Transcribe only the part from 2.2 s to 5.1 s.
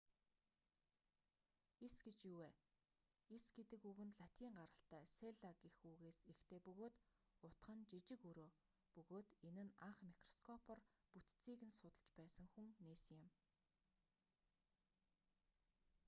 юу вэ эс гэдэг үг нь латин гаралтай